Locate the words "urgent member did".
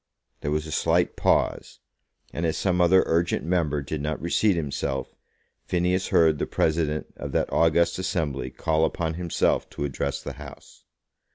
3.05-4.01